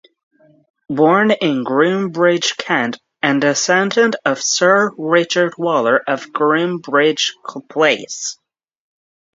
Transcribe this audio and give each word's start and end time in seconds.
Born 0.89 1.29
in 1.29 1.63
Groombridge, 1.63 2.57
Kent, 2.57 2.97
and 3.21 3.39
descendant 3.39 4.15
of 4.25 4.41
Sir 4.41 4.89
Richard 4.97 5.53
Waller 5.59 6.01
of 6.07 6.31
Groombridge 6.33 7.33
Place. 7.69 8.35